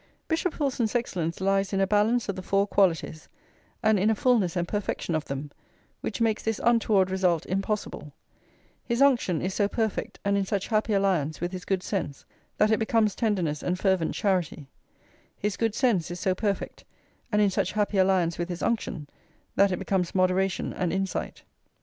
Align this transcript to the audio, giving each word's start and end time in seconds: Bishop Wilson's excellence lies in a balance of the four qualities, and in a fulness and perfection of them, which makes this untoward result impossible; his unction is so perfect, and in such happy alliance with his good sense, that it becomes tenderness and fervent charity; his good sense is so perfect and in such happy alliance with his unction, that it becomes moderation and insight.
Bishop 0.27 0.59
Wilson's 0.59 0.95
excellence 0.95 1.39
lies 1.39 1.73
in 1.73 1.79
a 1.79 1.85
balance 1.85 2.27
of 2.27 2.35
the 2.35 2.41
four 2.41 2.65
qualities, 2.65 3.29
and 3.83 3.99
in 3.99 4.09
a 4.09 4.15
fulness 4.15 4.55
and 4.55 4.67
perfection 4.67 5.13
of 5.13 5.25
them, 5.25 5.51
which 5.99 6.19
makes 6.19 6.41
this 6.41 6.59
untoward 6.63 7.11
result 7.11 7.45
impossible; 7.45 8.11
his 8.83 8.99
unction 8.99 9.43
is 9.43 9.53
so 9.53 9.67
perfect, 9.67 10.17
and 10.25 10.35
in 10.39 10.43
such 10.43 10.69
happy 10.69 10.93
alliance 10.93 11.39
with 11.39 11.51
his 11.51 11.65
good 11.65 11.83
sense, 11.83 12.25
that 12.57 12.71
it 12.71 12.79
becomes 12.79 13.13
tenderness 13.13 13.61
and 13.61 13.77
fervent 13.77 14.15
charity; 14.15 14.67
his 15.37 15.55
good 15.55 15.75
sense 15.75 16.09
is 16.09 16.19
so 16.19 16.33
perfect 16.33 16.83
and 17.31 17.39
in 17.39 17.51
such 17.51 17.73
happy 17.73 17.99
alliance 17.99 18.39
with 18.39 18.49
his 18.49 18.63
unction, 18.63 19.07
that 19.55 19.71
it 19.71 19.77
becomes 19.77 20.15
moderation 20.15 20.73
and 20.73 20.91
insight. 20.91 21.43